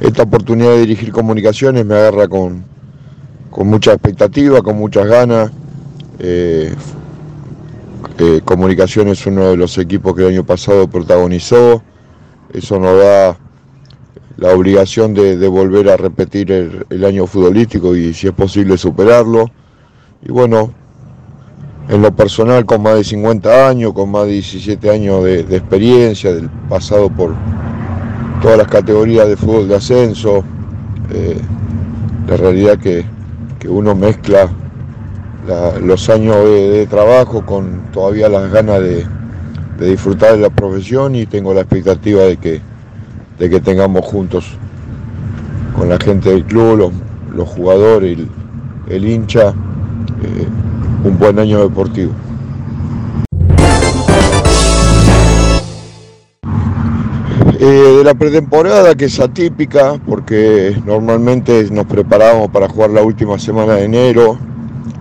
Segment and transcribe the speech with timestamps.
[0.00, 2.64] Esta oportunidad de dirigir comunicaciones me agarra con,
[3.50, 5.50] con mucha expectativa, con muchas ganas.
[6.18, 6.74] Eh,
[8.18, 11.82] eh, Comunicaciones es uno de los equipos que el año pasado protagonizó.
[12.52, 13.38] Eso nos da
[14.36, 19.46] la obligación de, volver a repetir el, año futbolístico y si es posible superarlo.
[20.22, 20.72] Y bueno,
[21.88, 25.56] en lo personal con más de 50 años, con más de 17 años de, de
[25.56, 27.34] experiencia, del pasado por
[28.40, 30.44] todas las categorías de fútbol de ascenso,
[31.12, 31.40] eh,
[32.28, 33.04] la realidad que,
[33.58, 34.48] que uno mezcla
[35.80, 39.06] los años de, trabajo con todavía las ganas de,
[39.78, 42.60] disfrutar de la profesión y tengo la expectativa de que,
[43.38, 44.44] de que tengamos juntos
[45.76, 46.92] con la gente del club, los,
[47.34, 48.28] los jugadores, el,
[48.88, 50.48] el hincha, eh,
[51.04, 52.12] un buen año deportivo.
[57.60, 63.38] Eh, de la pretemporada, que es atípica, porque normalmente nos preparamos para jugar la última
[63.38, 64.47] semana de enero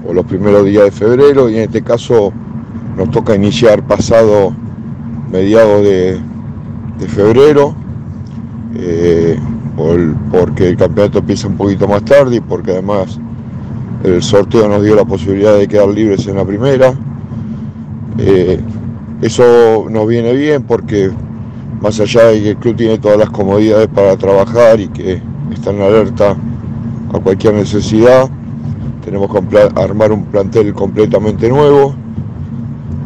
[0.08, 2.31] o los primeros días de febrero, y en este caso
[2.95, 4.53] nos toca iniciar pasado
[5.31, 6.19] mediados de,
[7.08, 7.75] febrero,
[8.75, 9.38] eh,
[9.75, 13.19] por- porque el campeonato empieza un poquito más tarde y porque además
[14.03, 16.94] el sorteo nos dio la posibilidad de quedar libres en la primera.
[18.17, 18.59] Eh,
[19.22, 21.11] eso nos viene bien porque
[21.81, 25.22] más allá de que el club tiene todas las comodidades para trabajar y que
[25.53, 26.35] está en alerta
[27.13, 28.28] a cualquier necesidad,
[29.08, 31.95] tenemos que armar un plantel completamente nuevo.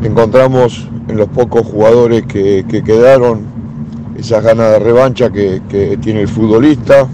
[0.01, 3.41] Encontramos en los pocos jugadores que, que quedaron
[4.17, 7.07] esas ganas de revancha que, que tiene el futbolista,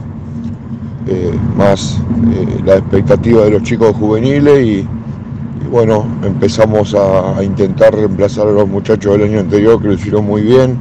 [1.05, 1.99] eh, más
[2.33, 4.87] eh, la expectativa de los chicos juveniles y,
[5.69, 10.43] bueno, empezamos a, intentar reemplazar a los muchachos del año anterior que lo hicieron muy
[10.43, 10.79] bien,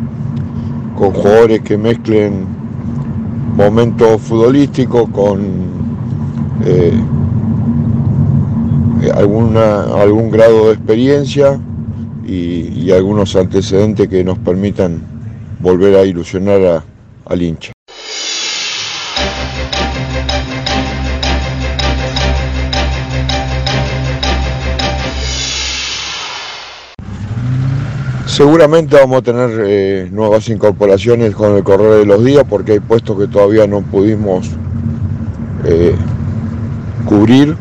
[0.96, 2.46] con jugadores que mezclen
[3.56, 5.40] momentos futbolísticos con
[6.64, 6.92] eh,
[9.14, 11.58] alguna, algún grado de experiencia
[12.26, 15.00] y, algunos antecedentes que nos permitan
[15.60, 16.84] volver a ilusionar a-
[17.26, 17.72] al hincha.
[28.26, 32.80] Seguramente vamos a tener eh, nuevas incorporaciones con el correr de los días porque hay
[32.80, 34.50] puestos que todavía no pudimos
[35.64, 35.94] eh,
[37.06, 37.56] cubrir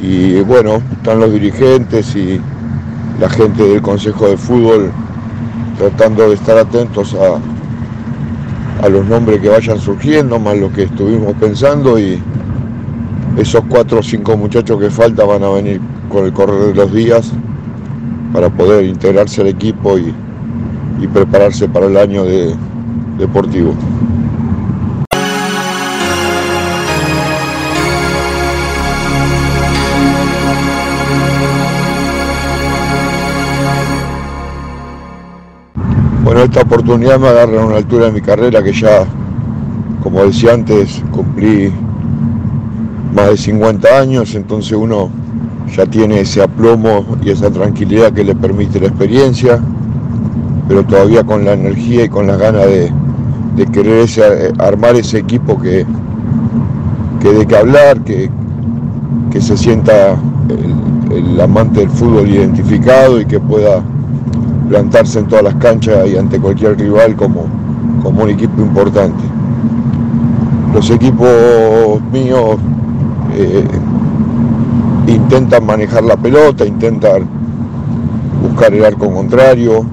[0.00, 2.40] y bueno, están los dirigentes y
[3.20, 4.92] la gente del Consejo de Fútbol
[5.76, 11.34] tratando de estar atentos a, a los nombres que vayan surgiendo, más lo que estuvimos
[11.34, 12.20] pensando y
[13.36, 16.92] esos cuatro o cinco muchachos que faltan van a venir con el correr de los
[16.92, 17.32] días
[18.32, 20.12] para poder integrarse al equipo y,
[21.00, 22.54] y prepararse para el año de-
[23.18, 23.74] deportivo.
[36.28, 39.06] Bueno, esta oportunidad me agarra a una altura de mi carrera que ya,
[40.02, 41.72] como decía antes, cumplí
[43.14, 45.08] más de 50 años, entonces uno
[45.74, 49.58] ya tiene ese aplomo y esa tranquilidad que le permite la experiencia,
[50.68, 52.92] pero todavía con la energía y con las ganas de,
[53.56, 55.86] de querer ese- armar ese equipo que,
[57.22, 58.28] que dé que hablar, que,
[59.30, 60.14] que se sienta
[61.10, 63.82] el amante del fútbol identificado y que pueda
[64.68, 67.46] plantarse en todas las canchas y ante cualquier rival como,
[68.02, 69.24] como un equipo importante.
[70.74, 72.56] Los equipos míos
[73.34, 73.64] eh,
[75.06, 77.26] intentan manejar la pelota, intentan
[78.42, 79.84] buscar el arco contrario,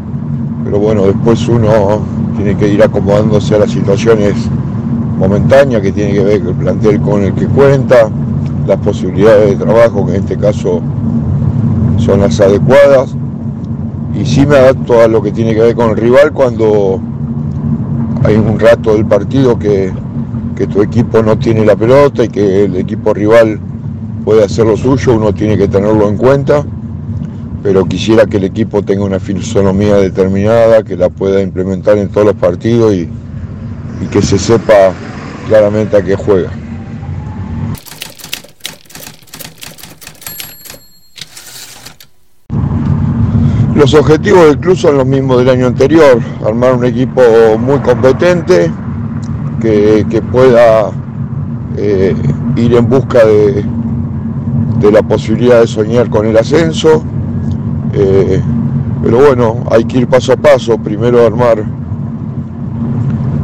[0.63, 2.01] pero bueno, después uno
[2.35, 4.35] tiene que ir acomodándose a las situaciones
[5.17, 8.09] momentáneas que tiene que ver el plantel con el que cuenta,
[8.67, 10.81] las posibilidades de trabajo que en este caso
[11.97, 13.15] son las adecuadas
[14.19, 17.01] y sí me adapto a lo que tiene que ver con el rival cuando
[18.23, 19.91] hay un rato del partido que,
[20.55, 23.59] que tu equipo no tiene la pelota y que el equipo rival
[24.23, 26.65] puede hacer lo suyo, uno tiene que tenerlo en cuenta,
[27.61, 32.27] pero quisiera que el equipo tenga una fisonomía determinada, que la pueda implementar en todos
[32.27, 33.09] los partidos y,
[34.01, 34.93] y que se sepa
[35.47, 36.51] claramente a qué juega.
[43.75, 47.21] Los objetivos del club son los mismos del año anterior, armar un equipo
[47.59, 48.71] muy competente,
[49.59, 50.91] que, pueda
[51.75, 52.15] eh,
[52.55, 53.65] ir en busca de,
[54.79, 57.03] de, la posibilidad de soñar con el ascenso.
[57.93, 58.41] Eh,
[59.03, 61.65] pero bueno, hay que ir paso a paso, primero armar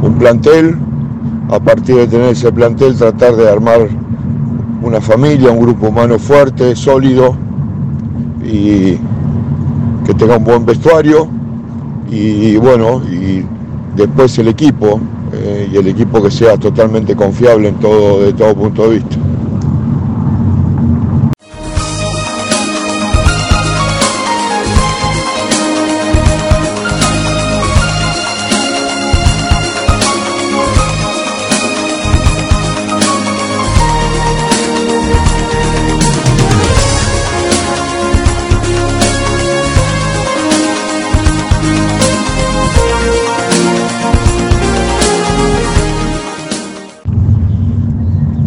[0.02, 0.78] un plantel,
[1.50, 3.86] a partir de tener ese plantel tratar de armar
[4.82, 7.36] una familia, un grupo humano fuerte, sólido
[8.42, 8.98] y
[10.04, 11.28] que tenga un buen vestuario
[12.10, 13.44] y bueno, y
[13.96, 15.00] después el equipo
[15.32, 19.16] eh, y el equipo que sea totalmente confiable en todo, de todo punto de vista.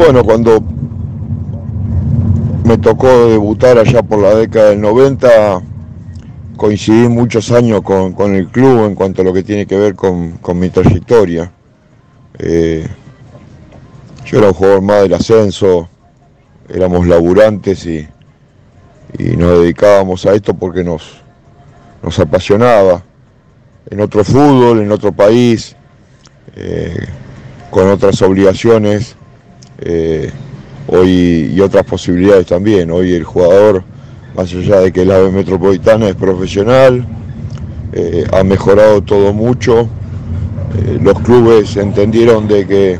[0.05, 0.61] Bueno, cuando
[2.63, 5.63] me tocó debutar allá por la década del 90,
[6.55, 10.39] coincidí muchos años con, el club en cuanto a lo que tiene que ver con,
[10.59, 11.51] mi trayectoria.
[12.37, 12.87] Eh,
[14.27, 15.89] yo era un jugador más del ascenso,
[16.69, 18.07] éramos laburantes y,
[19.17, 21.23] nos dedicábamos a esto porque nos,
[22.03, 23.01] nos apasionaba.
[23.89, 25.75] En otro fútbol, en otro país,
[26.55, 27.07] eh,
[27.71, 29.17] con otras obligaciones
[29.79, 30.31] eh,
[30.87, 32.91] hoy y otras posibilidades también.
[32.91, 33.83] Hoy el jugador,
[34.35, 37.05] más allá de que el AVE Metropolitana es profesional,
[37.93, 39.81] eh, ha mejorado todo mucho.
[40.77, 42.99] Eh, los clubes entendieron de que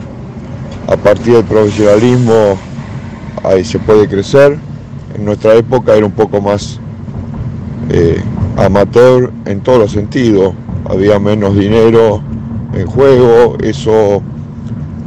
[0.87, 2.57] a partir del profesionalismo
[3.43, 4.57] ahí se puede crecer.
[5.15, 6.79] En nuestra época era un poco más
[8.57, 10.53] amateur en todos los sentidos.
[10.89, 12.21] Había menos dinero
[12.73, 14.21] en juego, eso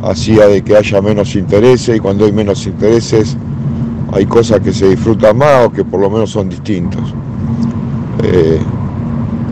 [0.02, 3.36] hacía de que haya menos intereses y cuando hay menos intereses
[4.12, 7.02] hay cosas que se disfrutan más o que por lo menos son distintos.
[8.22, 8.58] Eh,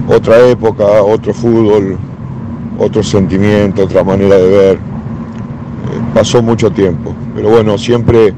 [0.08, 1.98] otra época, otro fútbol,
[2.78, 4.75] otro sentimiento, otra manera de ver.
[4.76, 4.78] Eh,
[6.14, 8.32] pasó mucho tiempo, pero bueno, siempre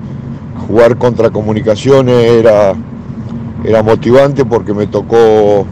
[0.67, 2.75] jugar contra comunicaciones era,
[3.65, 5.67] era motivante porque me tocó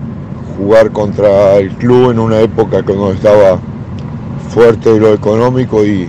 [0.56, 3.59] jugar contra el club en una época cuando estaba
[4.49, 6.09] fuerte de lo económico y,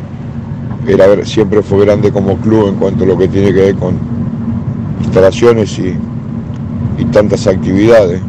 [0.88, 3.98] era, siempre fue grande como club en cuanto a lo que tiene que ver con
[5.04, 5.95] instalaciones y,
[6.98, 8.22] y tantas actividades.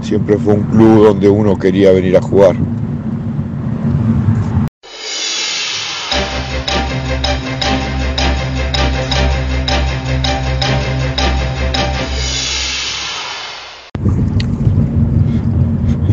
[0.00, 2.56] Siempre fue un club donde uno quería venir a jugar.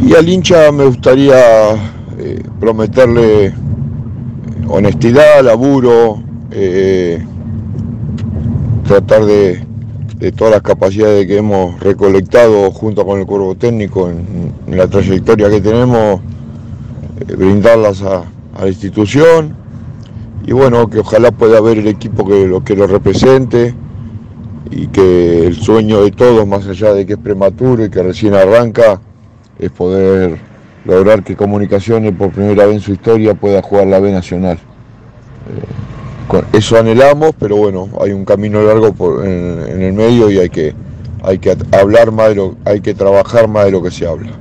[0.04, 1.74] Y al hincha me gustaría
[2.18, 3.54] eh, prometerle
[4.72, 7.24] honestidad, laburo, eh,
[8.88, 9.64] tratar de,
[10.36, 15.60] todas las capacidades que hemos recolectado junto con el cuerpo técnico en, la trayectoria que
[15.60, 16.22] tenemos,
[17.20, 18.24] eh, brindarlas a,
[18.60, 19.56] la institución
[20.46, 23.74] y bueno, que ojalá pueda haber el equipo que lo, que lo represente
[24.70, 28.34] y que el sueño de todos, más allá de que es prematuro y que recién
[28.36, 29.02] arranca,
[29.58, 30.38] es poder
[30.86, 34.60] lograr que Comunicaciones por primera vez en su historia pueda jugar la B Nacional.
[36.54, 40.74] Eso anhelamos, pero bueno, hay un camino largo en, el medio y hay que,
[41.24, 44.32] hay que hablar más de lo, hay que trabajar más de lo que se habla.